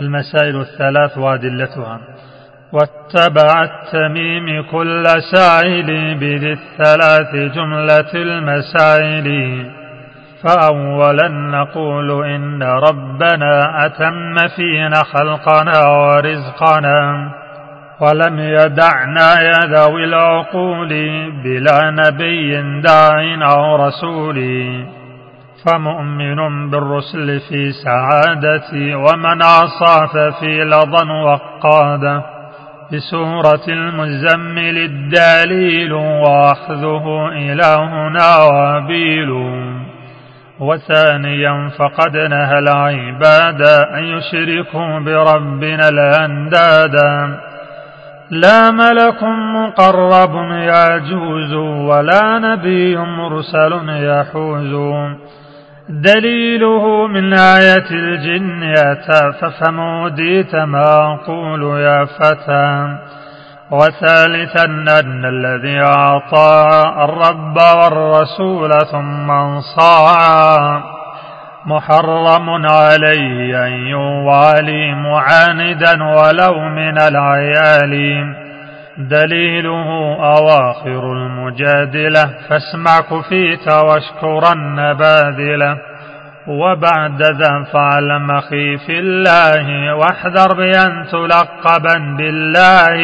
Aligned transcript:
المسائل 0.00 0.60
الثلاث 0.60 1.18
وأدلتها. 1.18 2.00
واتبع 2.72 3.62
التميم 3.62 4.70
كل 4.70 5.04
سائل 5.34 6.14
بذي 6.14 6.52
الثلاث 6.52 7.34
جملة 7.34 8.14
المسائل. 8.14 9.66
فأولا 10.42 11.28
نقول 11.28 12.24
إن 12.26 12.62
ربنا 12.62 13.86
أتم 13.86 14.34
فينا 14.56 15.02
خلقنا 15.02 15.86
ورزقنا 15.86 17.30
ولم 18.00 18.38
يدعنا 18.38 19.40
يا 19.40 19.76
ذوي 19.76 20.04
العقول 20.04 20.88
بلا 21.44 21.90
نبي 21.90 22.80
داع 22.80 23.50
أو 23.52 23.76
رسول. 23.86 24.38
فمؤمن 25.66 26.70
بالرسل 26.70 27.40
في 27.40 27.72
سعادتي 27.84 28.94
ومن 28.94 29.42
عصى 29.42 30.06
ففي 30.12 30.64
لظى 30.64 31.12
وقادة 31.12 32.22
بسورة 32.92 33.64
المزمل 33.68 34.76
الدليل 34.78 35.92
وأخذه 35.92 37.28
إلهنا 37.32 38.36
وابيل. 38.36 39.30
وثانيا 40.60 41.70
فقد 41.78 42.16
نهى 42.16 42.58
العباد 42.58 43.62
أن 43.94 44.04
يشركوا 44.04 44.98
بربنا 44.98 45.88
الأندادا 45.88 47.40
لا 48.30 48.70
ملك 48.70 49.22
مقرب 49.54 50.34
يجوز 50.52 51.52
ولا 51.88 52.38
نبي 52.38 52.96
مرسل 52.96 53.72
يحوز. 53.88 54.74
دليله 55.90 57.06
من 57.06 57.34
آية 57.34 57.90
الجن 57.90 58.62
يأتى 58.62 59.32
ففموديت 59.40 60.54
ما 60.54 61.14
أقول 61.14 61.80
يا 61.80 62.04
فتى. 62.04 62.98
وثالثا 63.70 64.64
أن 64.64 65.24
الذي 65.24 65.80
أعطى 65.80 66.70
الرب 67.04 67.56
والرسول 67.56 68.70
ثم 68.92 69.30
انصاع. 69.30 70.82
محرم 71.66 72.66
عليه 72.66 73.66
أن 73.66 73.72
يوالي 73.72 74.94
معاندا 74.94 76.04
ولو 76.04 76.58
من 76.58 76.98
العيال. 77.00 78.24
دليله 78.98 80.16
أواخر 80.38 81.12
المجادلة 81.12 82.30
فاسمع 82.48 83.00
كفيت 83.00 83.72
واشكرا 83.72 84.54
باذلة 84.92 85.89
وبعد 86.50 87.22
ذا 87.22 87.64
فاعلم 87.72 88.30
أخي 88.30 88.78
في 88.78 88.98
الله 88.98 89.94
واحذر 89.94 90.54
بأن 90.54 91.06
تلقبا 91.12 92.16
بالله. 92.18 92.96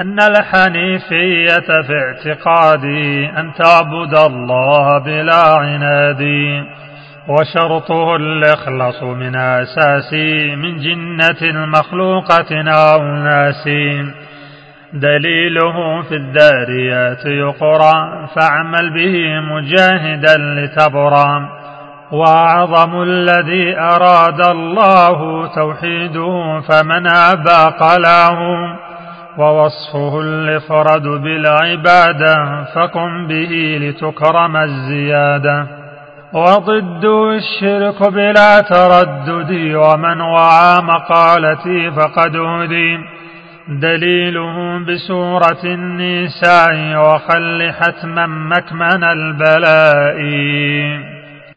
أن 0.00 0.18
الحنيفية 0.20 1.82
في 1.86 1.92
اعتقادي 1.92 3.26
أن 3.26 3.52
تعبد 3.52 4.18
الله 4.18 4.98
بلا 4.98 5.42
عناد 5.56 6.22
وشرطه 7.28 8.16
الإخلاص 8.16 9.02
من 9.02 9.36
أساسي 9.36 10.56
من 10.56 10.76
جنة 10.76 11.66
مخلوقة 11.66 12.70
أو 12.70 13.02
ناس 13.02 13.68
دليله 14.92 16.02
في 16.02 16.16
الداريات 16.16 17.26
يقرى 17.26 18.28
فاعمل 18.36 18.94
به 18.94 19.40
مجاهدا 19.40 20.36
لتبرى 20.38 21.55
وأعظم 22.12 23.02
الذي 23.02 23.78
أراد 23.78 24.46
الله 24.46 25.46
توحيده 25.54 26.60
فمن 26.68 27.06
أبى 27.06 27.76
قلاه 27.80 28.38
ووصفه 29.38 30.20
الإفراد 30.20 31.02
بالعبادة 31.02 32.64
فقم 32.74 33.26
به 33.26 33.78
لتكرم 33.80 34.56
الزيادة 34.56 35.66
وضد 36.32 37.04
الشرك 37.04 38.12
بلا 38.12 38.60
تردد 38.60 39.74
ومن 39.74 40.20
وعى 40.20 40.82
مقالتي 40.82 41.90
فقد 41.90 42.36
هدي 42.36 42.98
دليله 43.68 44.78
بسورة 44.88 45.64
النساء 45.64 46.96
وخل 46.96 47.72
حتما 47.80 48.26
مكمن 48.26 49.04
البلاء 49.04 50.16